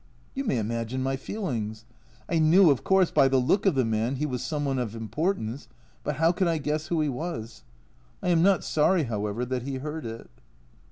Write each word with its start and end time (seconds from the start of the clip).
You 0.33 0.45
may 0.45 0.57
imagine 0.57 1.03
my 1.03 1.15
feelings. 1.15 1.85
I 2.27 2.39
knew, 2.39 2.71
of 2.71 2.83
course, 2.83 3.11
by 3.11 3.27
the 3.27 3.37
look 3.37 3.67
of 3.67 3.75
the 3.75 3.85
man 3.85 4.15
he 4.15 4.25
was 4.25 4.41
some 4.43 4.65
one 4.65 4.79
of 4.79 4.95
importance, 4.95 5.67
but 6.03 6.15
how 6.15 6.31
could 6.31 6.47
I 6.47 6.57
guess 6.57 6.87
who 6.87 7.01
he 7.01 7.07
was? 7.09 7.63
I 8.23 8.29
am 8.29 8.41
not 8.41 8.63
sorry, 8.63 9.03
however, 9.03 9.45
that 9.45 9.61
he 9.61 9.75
heard 9.75 10.07
it. 10.07 10.31